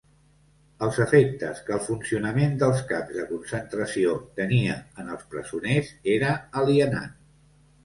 Els 0.85 0.95
efectes 1.03 1.59
que 1.67 1.75
el 1.75 1.81
funcionament 1.87 2.55
dels 2.63 2.81
camps 2.93 3.13
de 3.19 3.27
concentració 3.33 4.17
tenia 4.41 4.81
en 5.05 5.15
els 5.19 5.29
presoners 5.37 5.95
era 6.17 6.35
alienant. 6.65 7.17